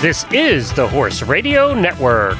[0.00, 2.38] This is the Horse Radio Network.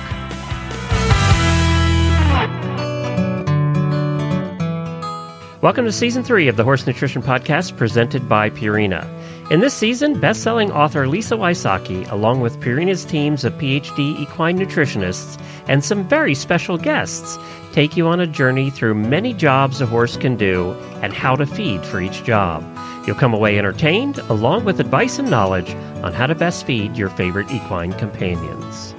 [5.60, 9.04] Welcome to season three of the Horse Nutrition Podcast presented by Purina.
[9.50, 15.36] In this season, best-selling author Lisa Wysocky, along with Purina's teams of PhD equine nutritionists
[15.66, 17.40] and some very special guests,
[17.72, 21.44] take you on a journey through many jobs a horse can do and how to
[21.44, 22.62] feed for each job.
[23.08, 25.70] You'll come away entertained, along with advice and knowledge
[26.04, 28.92] on how to best feed your favorite equine companions.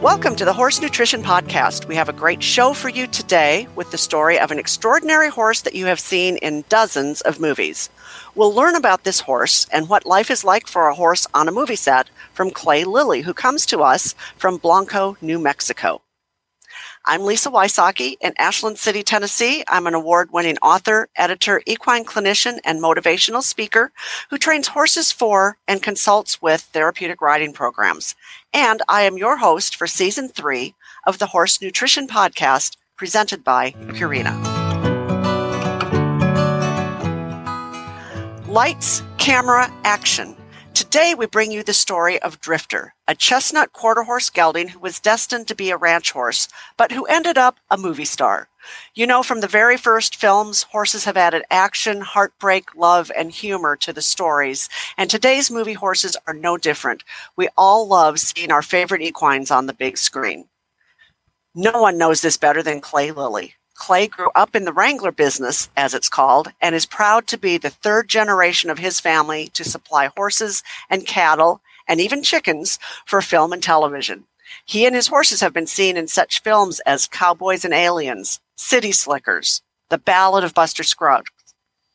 [0.00, 1.86] Welcome to the Horse Nutrition Podcast.
[1.88, 5.60] We have a great show for you today with the story of an extraordinary horse
[5.60, 7.90] that you have seen in dozens of movies.
[8.34, 11.52] We'll learn about this horse and what life is like for a horse on a
[11.52, 16.00] movie set from Clay Lilley, who comes to us from Blanco, New Mexico.
[17.04, 19.64] I'm Lisa Wysocky in Ashland City, Tennessee.
[19.66, 23.90] I'm an award winning author, editor, equine clinician, and motivational speaker
[24.30, 28.14] who trains horses for and consults with therapeutic riding programs.
[28.54, 33.72] And I am your host for season three of the Horse Nutrition Podcast presented by
[33.72, 34.38] Purina.
[38.46, 40.36] Lights, camera, action.
[40.74, 45.00] Today, we bring you the story of Drifter, a chestnut quarter horse gelding who was
[45.00, 48.48] destined to be a ranch horse, but who ended up a movie star.
[48.94, 53.76] You know, from the very first films, horses have added action, heartbreak, love, and humor
[53.76, 54.70] to the stories.
[54.96, 57.04] And today's movie horses are no different.
[57.36, 60.48] We all love seeing our favorite equines on the big screen.
[61.54, 63.56] No one knows this better than Clay Lilley.
[63.74, 67.56] Clay grew up in the Wrangler business, as it's called, and is proud to be
[67.56, 73.20] the third generation of his family to supply horses and cattle and even chickens for
[73.22, 74.24] film and television.
[74.64, 78.92] He and his horses have been seen in such films as Cowboys and Aliens, City
[78.92, 81.30] Slickers, The Ballad of Buster Scruggs,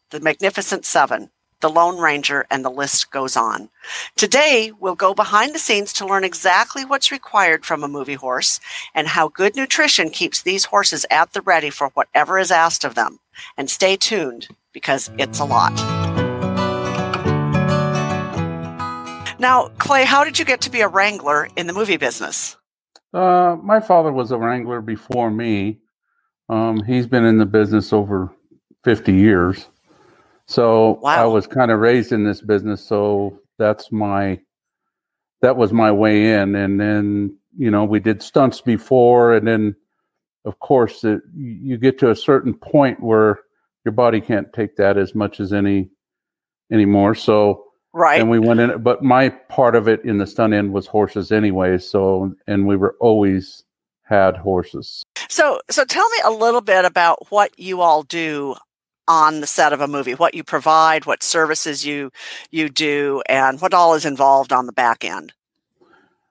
[0.09, 1.29] The Magnificent Seven,
[1.61, 3.69] the Lone Ranger, and the list goes on.
[4.15, 8.59] Today, we'll go behind the scenes to learn exactly what's required from a movie horse
[8.93, 12.95] and how good nutrition keeps these horses at the ready for whatever is asked of
[12.95, 13.19] them.
[13.57, 15.73] And stay tuned because it's a lot.
[19.39, 22.57] Now, Clay, how did you get to be a wrangler in the movie business?
[23.13, 25.79] Uh, my father was a wrangler before me.
[26.49, 28.31] Um, he's been in the business over
[28.83, 29.67] 50 years.
[30.47, 31.23] So wow.
[31.23, 34.39] I was kind of raised in this business, so that's my
[35.41, 36.55] that was my way in.
[36.55, 39.75] And then you know we did stunts before, and then
[40.45, 43.39] of course it, you get to a certain point where
[43.83, 45.89] your body can't take that as much as any
[46.71, 47.13] anymore.
[47.13, 48.81] So right, and we went in.
[48.81, 51.77] But my part of it in the stunt end was horses anyway.
[51.77, 53.65] So and we were always
[54.03, 55.03] had horses.
[55.27, 58.55] So so tell me a little bit about what you all do
[59.07, 62.11] on the set of a movie, what you provide, what services you
[62.51, 65.33] you do, and what all is involved on the back end.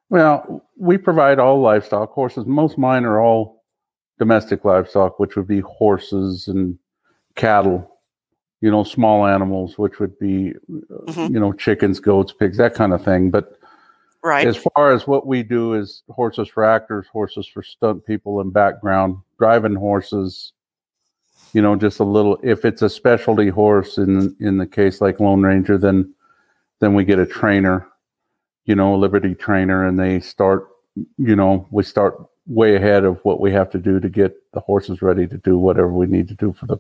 [0.08, 2.46] Well, we provide all livestock horses.
[2.46, 3.64] Most mine are all
[4.18, 6.78] domestic livestock, which would be horses and
[7.34, 7.92] cattle.
[8.60, 11.34] You know, small animals, which would be mm-hmm.
[11.34, 13.30] you know chickens, goats, pigs, that kind of thing.
[13.30, 13.58] But
[14.22, 14.46] right.
[14.46, 18.52] as far as what we do is horses for actors, horses for stunt people and
[18.52, 20.52] background, driving horses,
[21.56, 22.38] you know, just a little.
[22.42, 26.12] If it's a specialty horse, in in the case like Lone Ranger, then
[26.80, 27.88] then we get a trainer,
[28.66, 30.68] you know, a Liberty trainer, and they start,
[31.16, 34.60] you know, we start way ahead of what we have to do to get the
[34.60, 36.76] horses ready to do whatever we need to do for the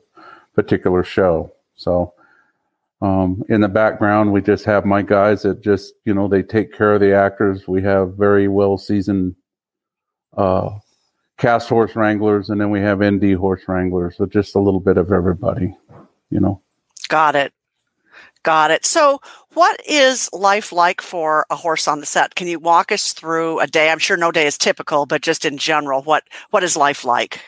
[0.54, 1.50] particular show.
[1.76, 2.12] So,
[3.00, 6.74] um, in the background, we just have my guys that just, you know, they take
[6.74, 7.66] care of the actors.
[7.66, 9.36] We have very well seasoned
[10.36, 10.80] uh,
[11.38, 14.16] cast horse wranglers, and then we have ND horse wranglers.
[14.16, 15.76] So just a little bit of everybody,
[16.30, 16.62] you know.
[17.08, 17.52] Got it.
[18.46, 18.86] Got it.
[18.86, 19.20] So,
[19.54, 22.36] what is life like for a horse on the set?
[22.36, 23.90] Can you walk us through a day?
[23.90, 27.40] I'm sure no day is typical, but just in general, what what is life like?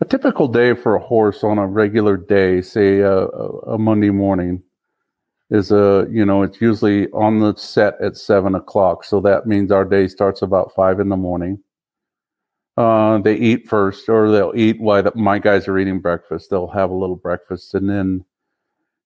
[0.00, 3.26] A typical day for a horse on a regular day, say uh,
[3.66, 4.62] a Monday morning,
[5.50, 9.02] is a you know it's usually on the set at seven o'clock.
[9.02, 11.58] So that means our day starts about five in the morning.
[12.76, 16.50] Uh, they eat first, or they'll eat while the, my guys are eating breakfast.
[16.50, 18.24] They'll have a little breakfast, and then,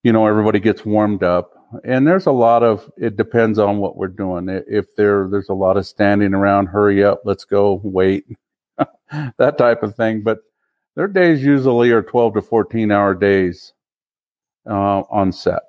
[0.02, 1.52] you know, everybody gets warmed up.
[1.84, 2.90] And there's a lot of.
[2.96, 4.48] It depends on what we're doing.
[4.48, 8.24] If there there's a lot of standing around, hurry up, let's go, wait,
[9.36, 10.22] that type of thing.
[10.22, 10.38] But
[10.94, 13.74] their days usually are 12 to 14 hour days
[14.66, 15.67] uh, on set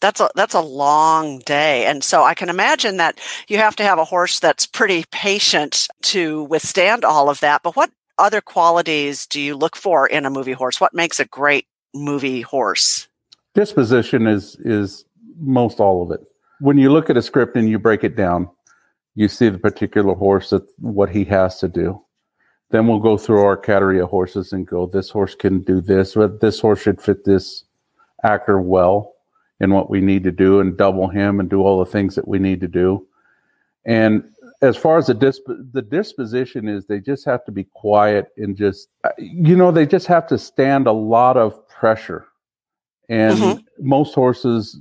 [0.00, 1.86] that's a that's a long day.
[1.86, 5.88] And so i can imagine that you have to have a horse that's pretty patient
[6.02, 7.62] to withstand all of that.
[7.62, 10.80] But what other qualities do you look for in a movie horse?
[10.80, 13.08] What makes a great movie horse?
[13.54, 15.04] Disposition is is
[15.38, 16.26] most all of it.
[16.60, 18.48] When you look at a script and you break it down,
[19.14, 22.02] you see the particular horse that what he has to do.
[22.70, 26.14] Then we'll go through our category of horses and go, this horse can do this,
[26.14, 27.64] but this horse should fit this
[28.24, 29.15] actor well
[29.60, 32.28] in what we need to do and double him and do all the things that
[32.28, 33.06] we need to do.
[33.84, 34.24] And
[34.62, 38.56] as far as the disp- the disposition is, they just have to be quiet and
[38.56, 38.88] just
[39.18, 42.26] you know they just have to stand a lot of pressure,
[43.08, 43.86] and mm-hmm.
[43.86, 44.80] most horses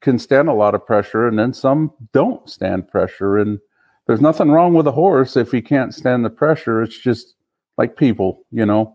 [0.00, 3.38] can stand a lot of pressure, and then some don't stand pressure.
[3.38, 3.58] And
[4.06, 6.82] there's nothing wrong with a horse if he can't stand the pressure.
[6.82, 7.34] It's just
[7.76, 8.94] like people, you know.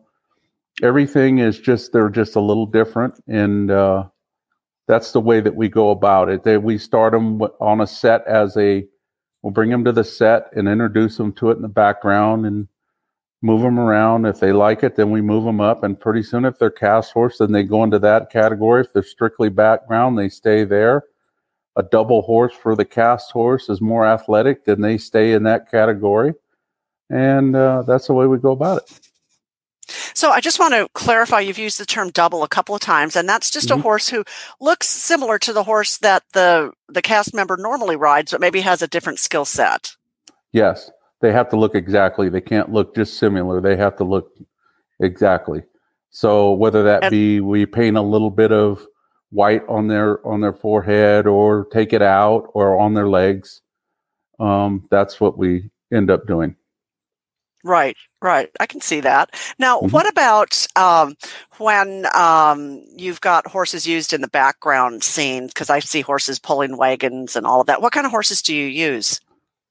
[0.81, 4.05] Everything is just they're just a little different, and uh,
[4.87, 6.43] that's the way that we go about it.
[6.43, 8.85] They, we start them on a set as a
[9.43, 12.69] We'll bring them to the set and introduce them to it in the background and
[13.41, 14.25] move them around.
[14.25, 15.83] If they like it, then we move them up.
[15.83, 18.81] And pretty soon, if they're cast horse, then they go into that category.
[18.81, 21.03] If they're strictly background, they stay there.
[21.75, 25.69] A double horse for the cast horse is more athletic, then they stay in that
[25.69, 26.33] category.
[27.09, 29.09] And uh, that's the way we go about it.
[30.15, 33.15] So I just want to clarify you've used the term double a couple of times
[33.15, 33.79] and that's just mm-hmm.
[33.79, 34.23] a horse who
[34.59, 38.81] looks similar to the horse that the the cast member normally rides but maybe has
[38.81, 39.95] a different skill set.
[40.51, 40.91] Yes.
[41.21, 42.29] They have to look exactly.
[42.29, 43.61] They can't look just similar.
[43.61, 44.31] They have to look
[44.99, 45.63] exactly.
[46.09, 48.85] So whether that and, be we paint a little bit of
[49.33, 53.61] white on their on their forehead or take it out or on their legs
[54.39, 56.55] um, that's what we end up doing
[57.63, 58.49] Right, right.
[58.59, 59.31] I can see that.
[59.57, 59.89] Now, mm-hmm.
[59.89, 61.15] what about um,
[61.57, 65.47] when um, you've got horses used in the background scene?
[65.47, 67.81] Because I see horses pulling wagons and all of that.
[67.81, 69.21] What kind of horses do you use?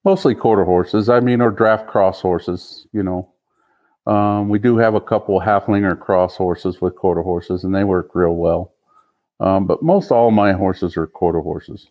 [0.05, 1.11] Mostly quarter horses.
[1.11, 2.87] I mean, or draft cross horses.
[2.93, 3.29] You know,
[4.07, 8.15] um, we do have a couple Haflinger cross horses with quarter horses, and they work
[8.15, 8.73] real well.
[9.39, 11.89] Um, but most all my horses are quarter horses.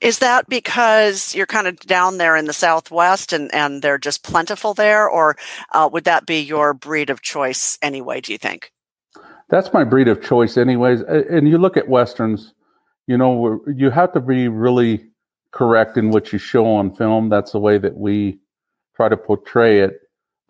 [0.00, 4.24] Is that because you're kind of down there in the Southwest and, and they're just
[4.24, 5.36] plentiful there, or
[5.72, 8.72] uh, would that be your breed of choice anyway, do you think?
[9.48, 11.00] That's my breed of choice, anyways.
[11.02, 12.52] And you look at Westerns,
[13.06, 15.06] you know, you have to be really
[15.52, 17.30] correct in what you show on film.
[17.30, 18.38] That's the way that we
[18.94, 20.00] try to portray it,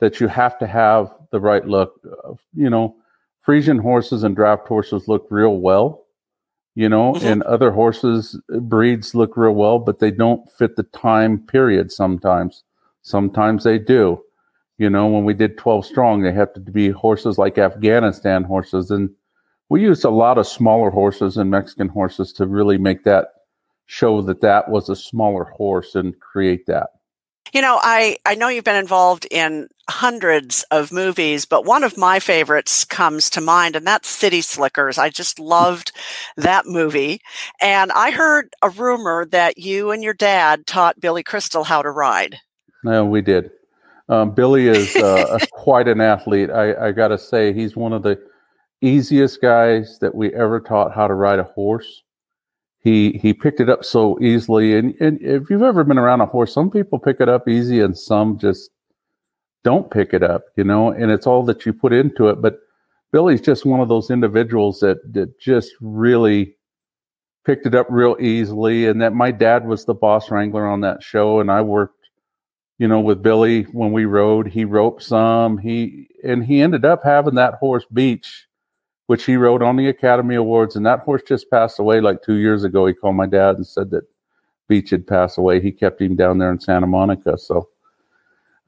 [0.00, 2.00] that you have to have the right look.
[2.54, 2.96] You know,
[3.46, 6.04] Friesian horses and draft horses look real well
[6.78, 7.26] you know, mm-hmm.
[7.26, 11.90] and other horses uh, breeds look real well, but they don't fit the time period
[11.90, 12.62] sometimes.
[13.02, 14.22] Sometimes they do.
[14.76, 18.92] You know, when we did 12 strong, they have to be horses like Afghanistan horses.
[18.92, 19.10] And
[19.68, 23.26] we used a lot of smaller horses and Mexican horses to really make that
[23.86, 26.90] show that that was a smaller horse and create that.
[27.52, 31.96] You know, I, I know you've been involved in hundreds of movies, but one of
[31.96, 34.98] my favorites comes to mind, and that's City Slickers.
[34.98, 35.92] I just loved
[36.36, 37.20] that movie.
[37.60, 41.90] And I heard a rumor that you and your dad taught Billy Crystal how to
[41.90, 42.38] ride.
[42.84, 43.50] No, we did.
[44.08, 46.50] Um, Billy is uh, quite an athlete.
[46.50, 48.18] I, I got to say, he's one of the
[48.80, 52.02] easiest guys that we ever taught how to ride a horse
[52.88, 54.76] he he picked it up so easily.
[54.76, 57.80] And, and if you've ever been around a horse, some people pick it up easy
[57.80, 58.70] and some just
[59.64, 62.40] don't pick it up, you know, and it's all that you put into it.
[62.40, 62.58] But
[63.12, 66.54] Billy's just one of those individuals that, that just really
[67.44, 68.86] picked it up real easily.
[68.86, 71.40] And that my dad was the boss wrangler on that show.
[71.40, 72.08] And I worked,
[72.78, 74.48] you know, with Billy when we rode.
[74.48, 75.58] He roped some.
[75.58, 78.47] He and he ended up having that horse Beach
[79.08, 80.76] which he rode on the Academy Awards.
[80.76, 82.84] And that horse just passed away like two years ago.
[82.86, 84.04] He called my dad and said that
[84.68, 85.62] Beach had passed away.
[85.62, 87.38] He kept him down there in Santa Monica.
[87.38, 87.70] So,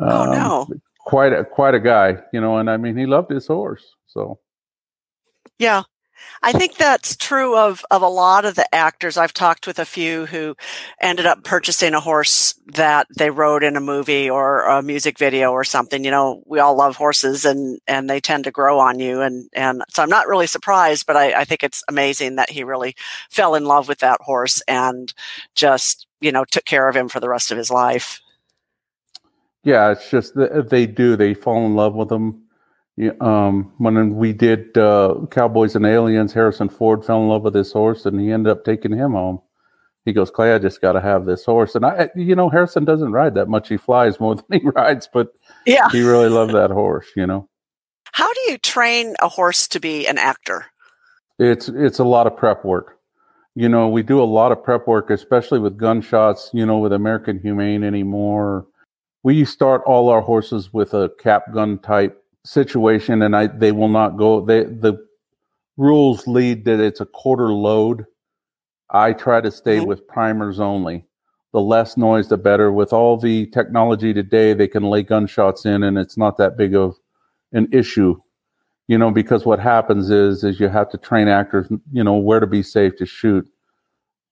[0.01, 0.67] um, oh no,
[1.01, 2.57] quite a quite a guy, you know.
[2.57, 3.97] And I mean, he loved his horse.
[4.07, 4.39] So,
[5.59, 5.83] yeah,
[6.43, 9.17] I think that's true of, of a lot of the actors.
[9.17, 10.57] I've talked with a few who
[11.01, 15.53] ended up purchasing a horse that they rode in a movie or a music video
[15.53, 16.05] or something.
[16.05, 19.21] You know, we all love horses and, and they tend to grow on you.
[19.21, 22.65] And, and so I'm not really surprised, but I, I think it's amazing that he
[22.65, 22.97] really
[23.29, 25.13] fell in love with that horse and
[25.55, 28.21] just, you know, took care of him for the rest of his life.
[29.63, 31.17] Yeah, it's just they do.
[31.17, 32.45] They fall in love with them
[33.21, 37.73] um, when we did uh, Cowboys and Aliens, Harrison Ford fell in love with this
[37.73, 39.41] horse, and he ended up taking him home.
[40.05, 41.75] He goes, Clay, I just got to have this horse.
[41.75, 43.69] And I, you know, Harrison doesn't ride that much.
[43.69, 45.33] He flies more than he rides, but
[45.67, 47.09] yeah, he really loved that horse.
[47.17, 47.49] You know.
[48.13, 50.67] How do you train a horse to be an actor?
[51.39, 52.99] It's it's a lot of prep work.
[53.55, 56.51] You know, we do a lot of prep work, especially with gunshots.
[56.53, 58.67] You know, with American Humane anymore.
[59.23, 63.89] We start all our horses with a cap gun type situation, and I they will
[63.89, 64.45] not go.
[64.45, 65.07] They the
[65.77, 68.07] rules lead that it's a quarter load
[68.91, 69.87] I try to stay mm-hmm.
[69.87, 71.05] with primers only.
[71.53, 72.71] The less noise, the better.
[72.71, 76.75] With all the technology today, they can lay gunshots in, and it's not that big
[76.75, 76.97] of
[77.53, 78.21] an issue.
[78.87, 82.41] You know, because what happens is is you have to train actors, you know, where
[82.41, 83.49] to be safe to shoot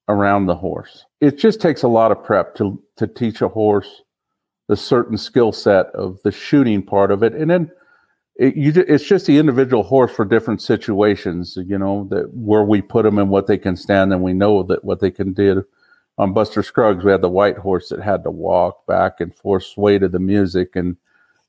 [0.09, 1.05] around the horse.
[1.21, 4.03] It just takes a lot of prep to to teach a horse
[4.69, 7.71] the certain skill set of the shooting part of it, and then
[8.39, 11.59] it, you, it's just the individual horse for different situations.
[11.61, 14.63] You know that where we put them and what they can stand, and we know
[14.65, 15.65] that what they can do.
[16.17, 19.65] On Buster Scruggs, we had the white horse that had to walk back and forth,
[19.65, 20.97] sway to the music and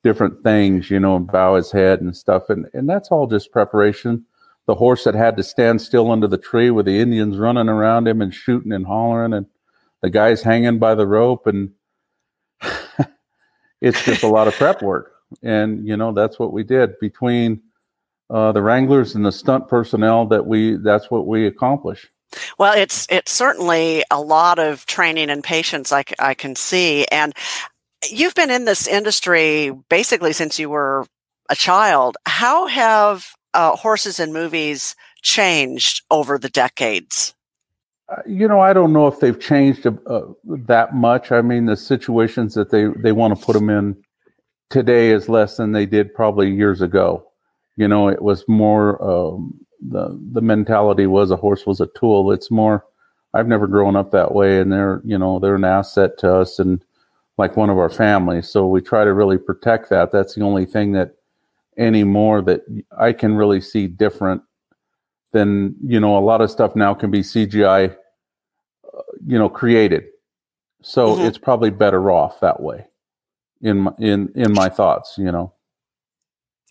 [0.03, 3.51] different things, you know, and bow his head and stuff, and and that's all just
[3.51, 4.25] preparation
[4.69, 8.07] the horse that had to stand still under the tree with the Indians running around
[8.07, 9.47] him and shooting and hollering, and
[10.03, 11.71] the guys hanging by the rope, and
[13.81, 15.11] it's just a lot of prep work.
[15.43, 17.61] And you know that's what we did between
[18.29, 20.25] uh, the wranglers and the stunt personnel.
[20.25, 22.07] That we that's what we accomplish.
[22.57, 25.91] Well, it's it's certainly a lot of training and patience.
[25.91, 27.33] I, I can see, and
[28.09, 31.05] you've been in this industry basically since you were
[31.49, 32.17] a child.
[32.25, 37.33] How have uh, horses and movies changed over the decades?
[38.07, 41.31] Uh, you know, I don't know if they've changed uh, that much.
[41.31, 44.01] I mean, the situations that they, they want to put them in
[44.69, 47.25] today is less than they did probably years ago.
[47.75, 52.31] You know, it was more um, the the mentality was a horse was a tool.
[52.31, 52.85] It's more.
[53.33, 56.59] I've never grown up that way, and they're you know they're an asset to us
[56.59, 56.83] and
[57.37, 58.49] like one of our families.
[58.49, 60.11] So we try to really protect that.
[60.11, 61.15] That's the only thing that
[61.77, 62.61] anymore that
[62.97, 64.41] I can really see different
[65.31, 67.95] than you know a lot of stuff now can be CGI,
[68.93, 70.05] uh, you know, created.
[70.81, 71.25] So mm-hmm.
[71.25, 72.88] it's probably better off that way.
[73.61, 75.53] In my, in in my thoughts, you know.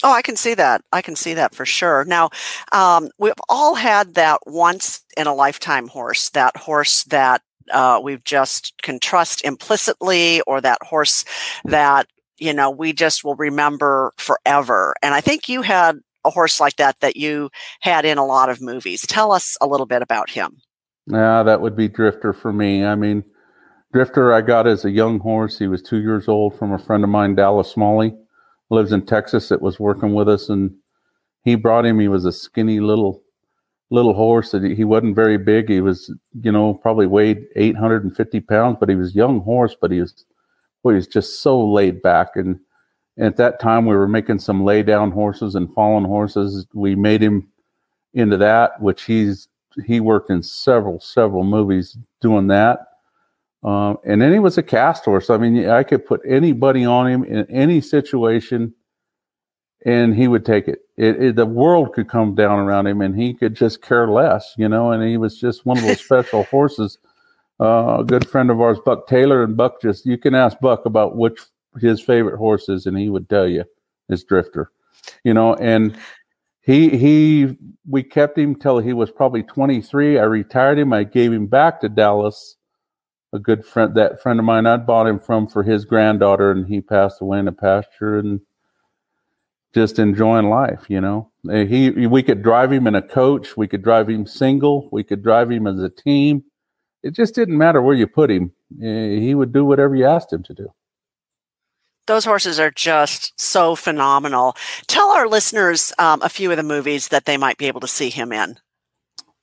[0.03, 0.83] Oh, I can see that.
[0.93, 2.05] I can see that for sure.
[2.05, 2.31] Now,
[2.71, 7.43] um, we've all had that once in a lifetime horse, that horse that
[7.73, 11.25] uh, we just can trust implicitly, or that horse
[11.65, 12.07] that
[12.39, 14.95] you know, we just will remember forever.
[15.03, 18.49] And I think you had a horse like that that you had in a lot
[18.49, 19.03] of movies.
[19.07, 20.59] Tell us a little bit about him.
[21.07, 22.85] Yeah, that would be Drifter for me.
[22.85, 23.25] I mean,
[23.93, 25.59] Drifter I got as a young horse.
[25.59, 28.15] He was two years old from a friend of mine, Dallas Smalley,
[28.71, 30.49] lives in Texas that was working with us.
[30.49, 30.75] And
[31.45, 33.23] he brought him, he was a skinny little
[33.91, 35.71] little horse that he wasn't very big.
[35.71, 40.01] He was, you know, probably weighed 850 pounds, but he was young horse, but he
[40.01, 40.27] was
[40.83, 42.37] boy, he's just so laid back.
[42.37, 42.61] And,
[43.19, 46.67] at that time, we were making some lay down horses and fallen horses.
[46.73, 47.49] We made him
[48.15, 49.49] into that, which he's
[49.85, 52.88] he worked in several several movies doing that.
[53.63, 55.31] Um, and then he was a cast horse.
[55.31, 58.75] I mean, I could put anybody on him in any situation,
[59.85, 60.81] and he would take it.
[60.97, 61.37] It, it.
[61.37, 64.93] The world could come down around him, and he could just care less, you know.
[64.93, 66.99] And he was just one of those special horses
[67.61, 70.87] uh, a good friend of ours, Buck Taylor, and Buck just you can ask Buck
[70.87, 71.41] about which
[71.81, 73.65] his favorite horse is, and he would tell you
[74.09, 74.71] his Drifter.
[75.25, 75.97] You know, and
[76.61, 77.57] he he
[77.89, 80.19] we kept him till he was probably 23.
[80.19, 80.93] I retired him.
[80.93, 82.57] I gave him back to Dallas.
[83.33, 86.67] A good friend, that friend of mine, I'd bought him from for his granddaughter, and
[86.67, 88.41] he passed away in the pasture, and
[89.75, 90.87] just enjoying life.
[90.89, 94.89] You know, he we could drive him in a coach, we could drive him single,
[94.91, 96.45] we could drive him as a team
[97.03, 98.53] it just didn't matter where you put him.
[98.83, 100.69] Eh, he would do whatever you asked him to do.
[102.07, 104.57] Those horses are just so phenomenal.
[104.87, 107.89] Tell our listeners um, a few of the movies that they might be able to
[107.89, 108.59] see him in.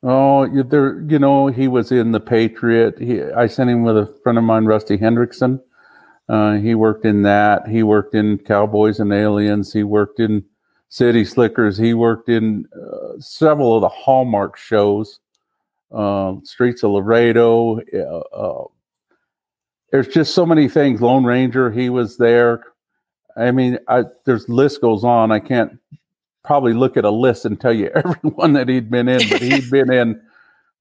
[0.07, 2.99] Oh, there, you know, he was in The Patriot.
[2.99, 5.59] He, I sent him with a friend of mine, Rusty Hendrickson.
[6.29, 7.67] Uh, he worked in that.
[7.67, 9.73] He worked in Cowboys and Aliens.
[9.73, 10.45] He worked in
[10.89, 11.75] City Slickers.
[11.75, 15.19] He worked in uh, several of the Hallmark shows
[15.91, 17.79] uh, Streets of Laredo.
[17.91, 18.65] Uh, uh,
[19.91, 21.01] there's just so many things.
[21.01, 22.63] Lone Ranger, he was there.
[23.35, 25.31] I mean, I, there's list goes on.
[25.31, 25.79] I can't
[26.45, 29.69] probably look at a list and tell you everyone that he'd been in, but he'd
[29.69, 30.21] been in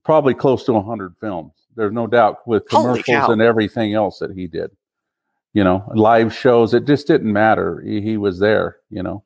[0.05, 1.53] probably close to 100 films.
[1.77, 4.71] There's no doubt with commercials and everything else that he did.
[5.53, 6.75] You know, live shows.
[6.75, 7.81] It just didn't matter.
[7.81, 8.77] He, he was there.
[8.91, 9.25] You know.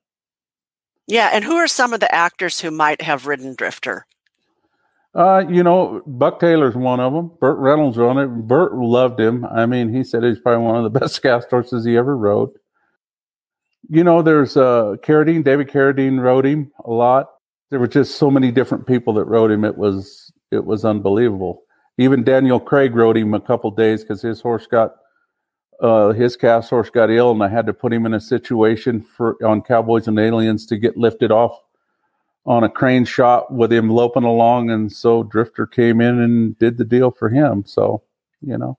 [1.07, 4.07] Yeah, and who are some of the actors who might have ridden Drifter?
[5.14, 7.33] Uh, you know, Buck Taylor's one of them.
[7.40, 8.26] Burt Reynolds on it.
[8.26, 9.45] Burt loved him.
[9.47, 12.50] I mean, he said he's probably one of the best cast horses he ever rode.
[13.88, 15.42] You know, there's uh, Carradine.
[15.42, 17.30] David Carradine wrote him a lot.
[17.71, 19.64] There were just so many different people that wrote him.
[19.64, 21.62] It was it was unbelievable.
[21.97, 24.92] Even Daniel Craig wrote him a couple days because his horse got
[25.80, 29.00] uh, his cast horse got ill, and I had to put him in a situation
[29.00, 31.59] for on Cowboys and Aliens to get lifted off
[32.47, 36.78] on a crane shot with him loping along, and so Drifter came in and did
[36.78, 37.64] the deal for him.
[37.66, 38.02] So
[38.42, 38.78] you know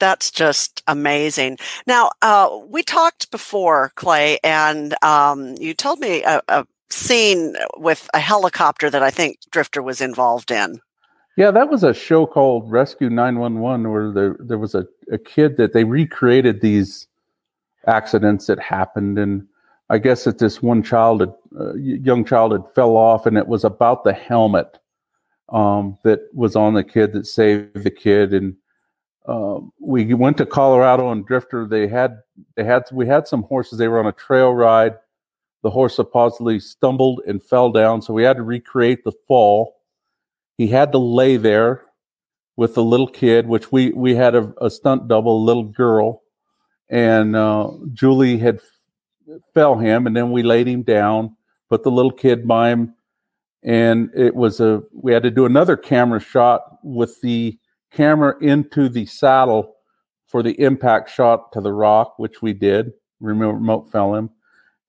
[0.00, 1.58] that's just amazing.
[1.86, 8.10] Now, uh, we talked before, Clay, and um, you told me a, a, scene with
[8.14, 10.80] a helicopter that I think Drifter was involved in.
[11.36, 15.56] Yeah, that was a show called Rescue 911 where there, there was a, a kid
[15.56, 17.06] that they recreated these
[17.86, 19.18] accidents that happened.
[19.18, 19.46] And
[19.88, 23.46] I guess that this one child, had, uh, young child, had fell off, and it
[23.46, 24.78] was about the helmet
[25.50, 28.34] um, that was on the kid that saved the kid.
[28.34, 28.56] And
[29.26, 31.66] uh, we went to Colorado and Drifter.
[31.66, 32.18] They had
[32.56, 33.78] they had we had some horses.
[33.78, 34.96] They were on a trail ride.
[35.62, 39.76] The horse supposedly stumbled and fell down, so we had to recreate the fall.
[40.56, 41.84] He had to lay there
[42.56, 46.22] with the little kid, which we we had a, a stunt double, a little girl,
[46.88, 48.60] and uh, Julie had
[49.52, 51.36] fell him, and then we laid him down,
[51.68, 52.94] put the little kid by him,
[53.62, 57.58] and it was a we had to do another camera shot with the
[57.90, 59.74] camera into the saddle
[60.26, 62.92] for the impact shot to the rock, which we did.
[63.20, 64.30] Remote fell him.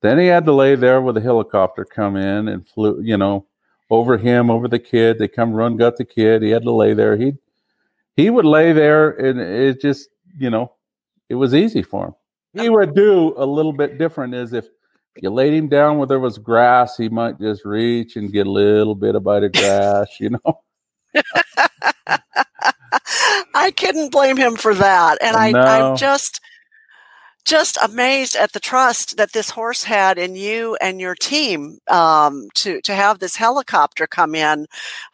[0.00, 3.46] Then he had to lay there with a helicopter come in and flew, you know,
[3.90, 5.18] over him, over the kid.
[5.18, 6.42] They come run, got the kid.
[6.42, 7.16] He had to lay there.
[7.16, 7.34] He
[8.16, 10.72] he would lay there, and it just, you know,
[11.28, 12.14] it was easy for him.
[12.54, 14.34] He would do a little bit different.
[14.34, 14.66] Is if
[15.20, 18.50] you laid him down where there was grass, he might just reach and get a
[18.50, 20.60] little bit of bite of grass, you know.
[23.54, 25.18] I couldn't blame him for that.
[25.22, 25.60] And I, no.
[25.60, 26.40] I'm just
[27.44, 32.48] just amazed at the trust that this horse had in you and your team um,
[32.54, 34.66] to to have this helicopter come in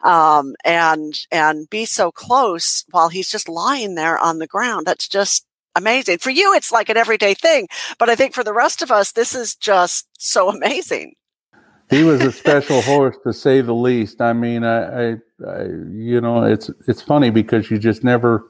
[0.03, 4.85] um, and and be so close while he's just lying there on the ground.
[4.85, 6.19] That's just amazing.
[6.19, 9.11] For you, it's like an everyday thing, but I think for the rest of us,
[9.11, 11.15] this is just so amazing
[11.89, 14.21] he was a special horse to say the least.
[14.21, 15.17] I mean, I, I,
[15.47, 18.45] I, you know, it's it's funny because you just never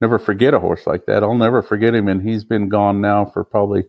[0.00, 1.22] never forget a horse like that.
[1.22, 3.84] I'll never forget him, and he's been gone now for probably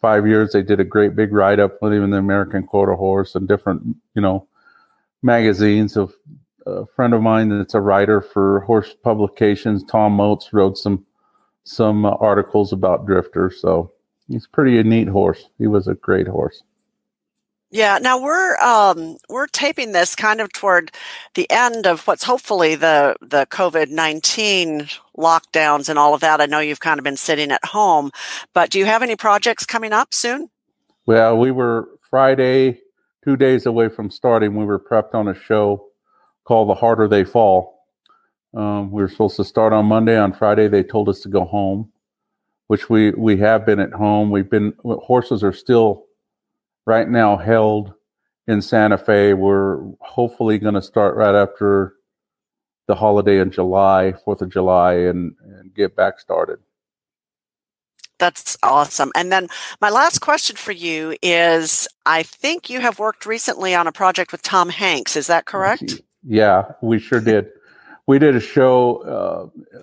[0.00, 0.52] five years.
[0.52, 3.46] They did a great big write up with him in the American Quarter Horse and
[3.46, 3.82] different,
[4.14, 4.46] you know,
[5.22, 5.96] magazines.
[5.96, 6.12] Of
[6.66, 11.06] a friend of mine that's a writer for horse publications, Tom Moats, wrote some
[11.62, 13.50] some articles about Drifter.
[13.50, 13.92] So
[14.28, 15.48] he's pretty a neat horse.
[15.58, 16.62] He was a great horse.
[17.70, 20.92] Yeah, now we're um, we're taping this kind of toward
[21.34, 26.40] the end of what's hopefully the the COVID nineteen lockdowns and all of that.
[26.40, 28.12] I know you've kind of been sitting at home,
[28.54, 30.48] but do you have any projects coming up soon?
[31.06, 32.80] Well, we were Friday,
[33.24, 34.54] two days away from starting.
[34.54, 35.86] We were prepped on a show
[36.44, 37.84] called "The Harder They Fall."
[38.54, 40.16] Um, we were supposed to start on Monday.
[40.16, 41.90] On Friday, they told us to go home,
[42.68, 44.30] which we we have been at home.
[44.30, 46.04] We've been horses are still
[46.86, 47.94] right now held
[48.46, 49.34] in Santa Fe.
[49.34, 51.94] We're hopefully going to start right after
[52.86, 56.60] the holiday in July, 4th of July, and, and get back started.
[58.18, 59.10] That's awesome.
[59.14, 59.48] And then
[59.80, 64.32] my last question for you is I think you have worked recently on a project
[64.32, 65.16] with Tom Hanks.
[65.16, 66.00] Is that correct?
[66.24, 67.50] Yeah, we sure did.
[68.06, 69.52] we did a show.
[69.66, 69.76] Uh,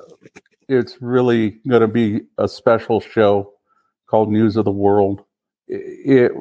[0.68, 3.54] it's really going to be a special show
[4.08, 5.24] called News of the World
[5.68, 6.32] it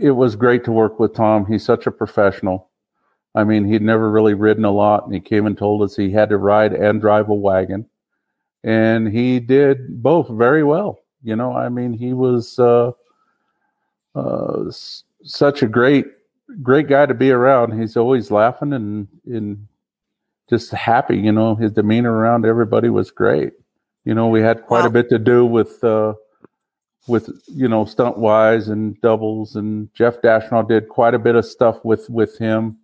[0.00, 1.46] it was great to work with Tom.
[1.46, 2.70] He's such a professional.
[3.34, 6.10] I mean, he'd never really ridden a lot, and he came and told us he
[6.10, 7.86] had to ride and drive a wagon,
[8.62, 11.00] and he did both very well.
[11.22, 12.92] You know, I mean, he was uh,
[14.14, 14.64] uh,
[15.22, 16.06] such a great
[16.62, 17.80] great guy to be around.
[17.80, 19.66] He's always laughing and and
[20.48, 21.16] just happy.
[21.16, 23.52] You know, his demeanor around everybody was great.
[24.04, 25.82] You know, we had quite a bit to do with.
[25.82, 26.14] Uh,
[27.06, 31.44] with you know stunt wise and doubles and Jeff Dashnaw did quite a bit of
[31.44, 32.78] stuff with with him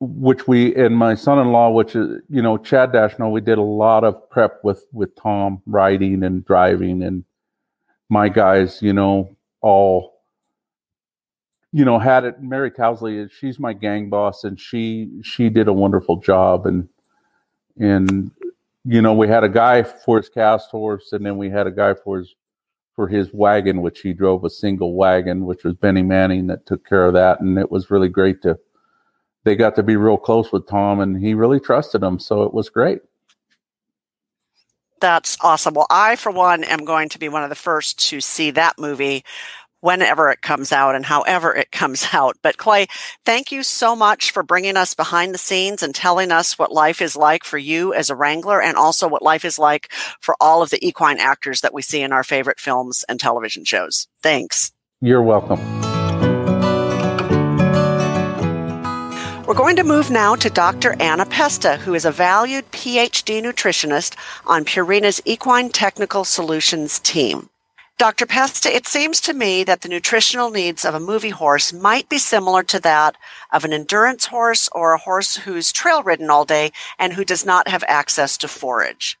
[0.00, 4.04] which we and my son-in-law which is you know Chad Dashnaw we did a lot
[4.04, 7.24] of prep with with Tom riding and driving and
[8.08, 10.12] my guys you know all
[11.72, 12.42] you know had it.
[12.42, 16.88] Mary Towsley uh, she's my gang boss and she she did a wonderful job and
[17.78, 18.30] and
[18.84, 21.70] you know we had a guy for his cast horse and then we had a
[21.70, 22.34] guy for his
[22.94, 26.86] for his wagon, which he drove a single wagon, which was Benny Manning that took
[26.86, 27.40] care of that.
[27.40, 28.58] And it was really great to,
[29.44, 32.18] they got to be real close with Tom and he really trusted him.
[32.18, 33.00] So it was great.
[35.00, 35.74] That's awesome.
[35.74, 38.78] Well, I, for one, am going to be one of the first to see that
[38.78, 39.24] movie
[39.82, 42.38] whenever it comes out and however it comes out.
[42.40, 42.86] But Clay,
[43.26, 47.02] thank you so much for bringing us behind the scenes and telling us what life
[47.02, 50.62] is like for you as a wrangler and also what life is like for all
[50.62, 54.08] of the equine actors that we see in our favorite films and television shows.
[54.22, 54.72] Thanks.
[55.00, 55.60] You're welcome.
[59.46, 60.94] We're going to move now to Dr.
[61.00, 64.16] Anna Pesta, who is a valued PhD nutritionist
[64.46, 67.50] on Purina's Equine Technical Solutions team.
[68.02, 68.26] Dr.
[68.26, 72.18] Pesta, it seems to me that the nutritional needs of a movie horse might be
[72.18, 73.16] similar to that
[73.52, 77.46] of an endurance horse or a horse who's trail ridden all day and who does
[77.46, 79.16] not have access to forage.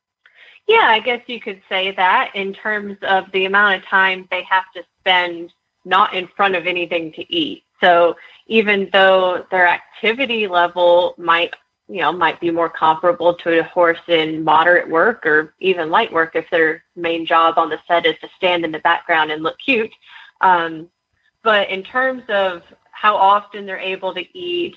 [0.66, 4.42] Yeah, I guess you could say that in terms of the amount of time they
[4.50, 5.52] have to spend
[5.84, 7.62] not in front of anything to eat.
[7.80, 8.16] So
[8.48, 11.54] even though their activity level might
[11.92, 16.10] you know might be more comparable to a horse in moderate work or even light
[16.10, 19.42] work if their main job on the set is to stand in the background and
[19.42, 19.92] look cute
[20.40, 20.88] um,
[21.42, 24.74] but in terms of how often they're able to eat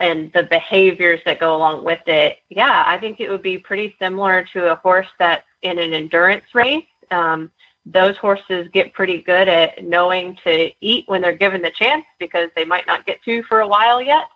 [0.00, 3.94] and the behaviors that go along with it yeah i think it would be pretty
[4.00, 7.50] similar to a horse that's in an endurance race um,
[7.86, 12.50] those horses get pretty good at knowing to eat when they're given the chance because
[12.54, 14.26] they might not get to for a while yet.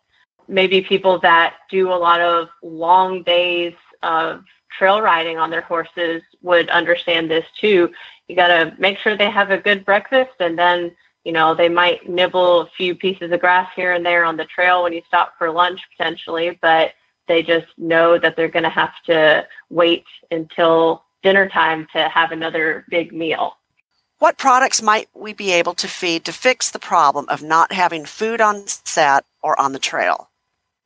[0.52, 4.44] Maybe people that do a lot of long days of
[4.76, 7.90] trail riding on their horses would understand this too.
[8.28, 11.70] You got to make sure they have a good breakfast and then, you know, they
[11.70, 15.00] might nibble a few pieces of grass here and there on the trail when you
[15.06, 16.92] stop for lunch potentially, but
[17.28, 22.30] they just know that they're going to have to wait until dinner time to have
[22.30, 23.56] another big meal.
[24.18, 28.04] What products might we be able to feed to fix the problem of not having
[28.04, 30.28] food on set or on the trail?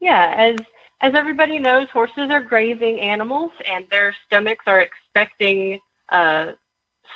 [0.07, 0.57] Yeah, as
[1.01, 6.53] as everybody knows, horses are grazing animals, and their stomachs are expecting uh,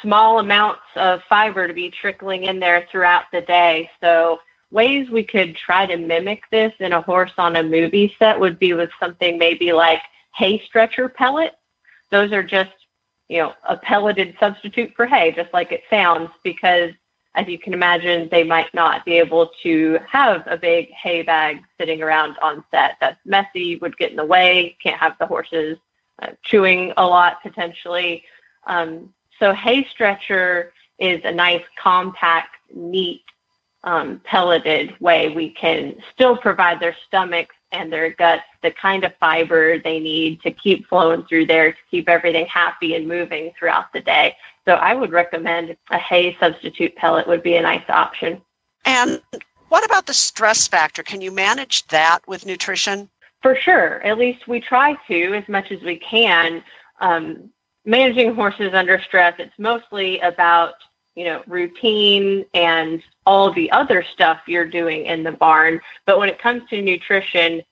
[0.03, 3.89] small amounts of fiber to be trickling in there throughout the day.
[4.01, 4.41] So
[4.73, 8.59] ways we could try to mimic this in a horse on a movie set would
[8.59, 10.03] be with something maybe like
[10.35, 11.55] hay stretcher pellets.
[12.11, 12.73] Those are just
[13.29, 16.91] you know, a pelleted substitute for hay, just like it sounds, because
[17.35, 21.63] as you can imagine, they might not be able to have a big hay bag
[21.79, 22.97] sitting around on set.
[23.01, 25.79] That's messy, would get in the way, can't have the horses
[26.21, 28.25] uh, chewing a lot potentially.
[28.67, 33.23] Um, so, hay stretcher is a nice, compact, neat,
[33.85, 39.15] um, pelleted way we can still provide their stomachs and their guts the kind of
[39.17, 43.93] fiber they need to keep flowing through there to keep everything happy and moving throughout
[43.93, 44.37] the day.
[44.65, 48.41] So I would recommend a hay substitute pellet would be a nice option.
[48.85, 49.21] And
[49.69, 51.03] what about the stress factor?
[51.03, 53.09] Can you manage that with nutrition?
[53.43, 54.03] For sure.
[54.03, 56.63] At least we try to as much as we can.
[57.01, 57.51] Um,
[57.85, 60.75] managing horses under stress, it's mostly about
[61.15, 65.81] you know, routine and all the other stuff you're doing in the barn.
[66.05, 67.63] But when it comes to nutrition,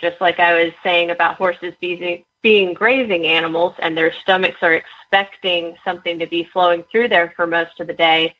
[0.00, 4.74] just like I was saying about horses being, being grazing animals and their stomachs are
[4.74, 8.32] expecting something to be flowing through there for most of the day,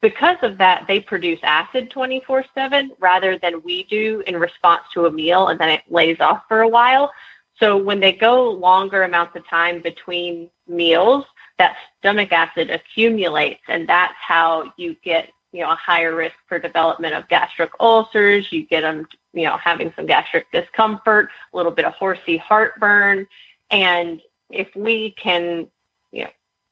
[0.00, 5.04] because of that, they produce acid 24 7 rather than we do in response to
[5.04, 7.12] a meal and then it lays off for a while.
[7.60, 11.26] So when they go longer amounts of time between meals,
[11.58, 16.58] that stomach acid accumulates, and that's how you get you know a higher risk for
[16.58, 18.50] development of gastric ulcers.
[18.50, 23.26] You get them you know having some gastric discomfort, a little bit of horsey heartburn,
[23.70, 25.68] and if we can
[26.10, 26.30] you know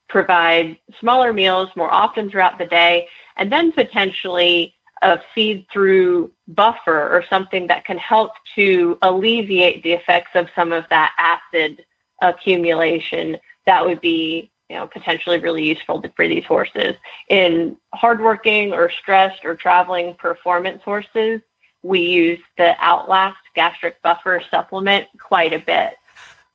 [0.08, 7.08] provide smaller meals more often throughout the day, and then potentially a feed through buffer
[7.08, 11.84] or something that can help to alleviate the effects of some of that acid
[12.20, 16.94] accumulation, that would be you know, potentially really useful for these horses.
[17.28, 21.42] In hardworking or stressed or traveling performance horses,
[21.82, 25.98] we use the Outlast gastric buffer supplement quite a bit.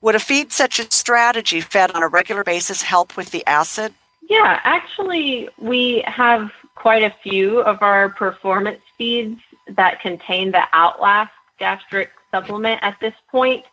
[0.01, 3.93] Would a feed such a strategy fed on a regular basis help with the acid?
[4.27, 9.39] Yeah, actually, we have quite a few of our performance feeds
[9.75, 13.63] that contain the Outlast gastric supplement at this point.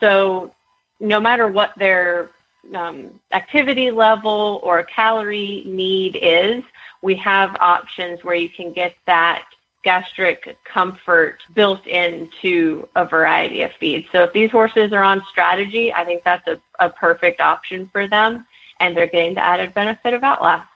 [0.00, 0.52] So,
[0.98, 2.30] no matter what their
[2.74, 6.62] um, activity level or calorie need is,
[7.02, 9.44] we have options where you can get that
[9.82, 14.06] gastric comfort built into a variety of feeds.
[14.10, 18.08] So if these horses are on strategy, I think that's a, a perfect option for
[18.08, 18.46] them
[18.80, 20.68] and they're getting the added benefit of Outlast.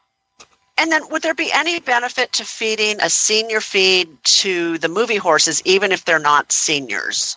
[0.77, 5.17] And then would there be any benefit to feeding a senior feed to the movie
[5.17, 7.37] horses even if they're not seniors?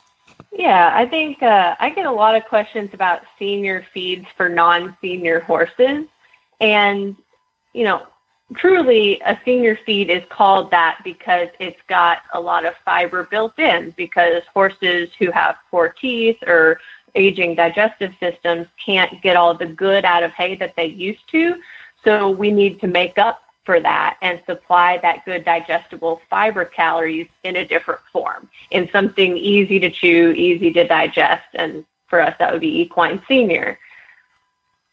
[0.52, 4.98] Yeah, I think uh, I get a lot of questions about senior feeds for non
[5.02, 6.06] senior horses.
[6.60, 7.16] And,
[7.74, 8.08] you know,
[8.56, 13.58] truly a senior feed is called that because it's got a lot of fiber built
[13.60, 16.80] in because horses who have poor teeth or
[17.16, 21.56] aging digestive systems can't get all the good out of hay that they used to.
[22.04, 27.28] So we need to make up for that and supply that good digestible fiber calories
[27.44, 31.46] in a different form, in something easy to chew, easy to digest.
[31.54, 33.78] And for us, that would be equine senior.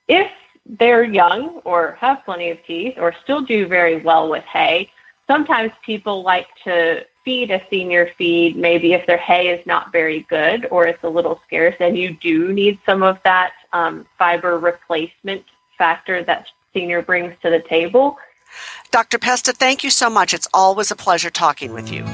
[0.06, 0.30] If
[0.66, 4.90] they're young or have plenty of teeth or still do very well with hay,
[5.26, 10.20] sometimes people like to feed a senior feed, maybe if their hay is not very
[10.30, 14.58] good or it's a little scarce, and you do need some of that um, fiber
[14.58, 15.44] replacement
[15.76, 18.18] factor that senior brings to the table.
[18.90, 19.18] Dr.
[19.18, 20.32] Pesta, thank you so much.
[20.34, 22.04] It's always a pleasure talking with you.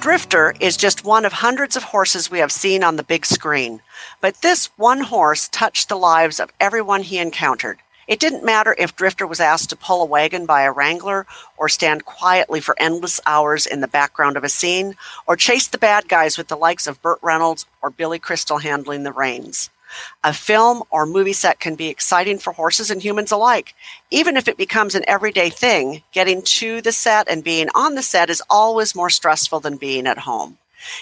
[0.00, 3.82] Drifter is just one of hundreds of horses we have seen on the big screen.
[4.20, 7.78] But this one horse touched the lives of everyone he encountered.
[8.06, 11.26] It didn't matter if Drifter was asked to pull a wagon by a wrangler,
[11.58, 14.94] or stand quietly for endless hours in the background of a scene,
[15.26, 19.02] or chase the bad guys with the likes of Burt Reynolds or Billy Crystal handling
[19.02, 19.68] the reins.
[20.24, 23.74] A film or movie set can be exciting for horses and humans alike.
[24.10, 28.02] Even if it becomes an everyday thing, getting to the set and being on the
[28.02, 30.58] set is always more stressful than being at home.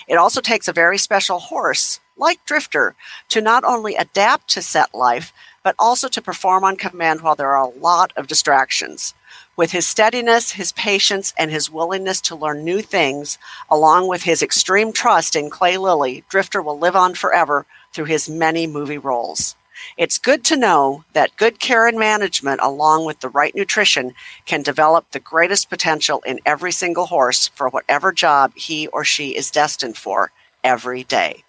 [0.09, 2.95] It also takes a very special horse, like Drifter,
[3.29, 7.53] to not only adapt to set life, but also to perform on command while there
[7.55, 9.15] are a lot of distractions.
[9.57, 13.39] With his steadiness, his patience, and his willingness to learn new things,
[13.71, 18.29] along with his extreme trust in Clay Lilley, Drifter will live on forever through his
[18.29, 19.57] many movie roles.
[19.97, 24.13] It's good to know that good care and management, along with the right nutrition,
[24.45, 29.35] can develop the greatest potential in every single horse for whatever job he or she
[29.35, 30.31] is destined for
[30.63, 31.43] every day.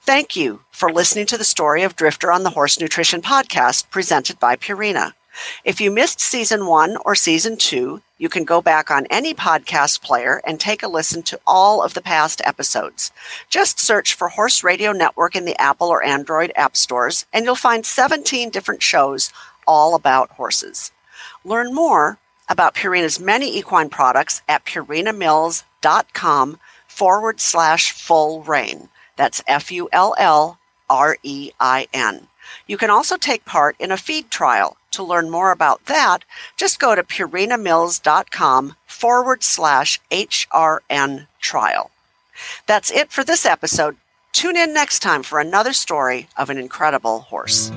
[0.00, 4.40] Thank you for listening to the story of Drifter on the Horse Nutrition Podcast presented
[4.40, 5.12] by Purina.
[5.64, 10.02] If you missed season one or season two, you can go back on any podcast
[10.02, 13.10] player and take a listen to all of the past episodes.
[13.48, 17.54] Just search for Horse Radio Network in the Apple or Android app stores, and you'll
[17.54, 19.32] find 17 different shows
[19.66, 20.92] all about horses.
[21.44, 22.18] Learn more
[22.48, 28.88] about Purina's many equine products at purinamills.com forward slash full rein.
[29.16, 32.28] That's F U L L R E I N.
[32.66, 34.76] You can also take part in a feed trial.
[34.92, 36.24] To learn more about that,
[36.56, 41.90] just go to purinamills.com forward slash HRN trial.
[42.66, 43.96] That's it for this episode.
[44.32, 47.70] Tune in next time for another story of an incredible horse.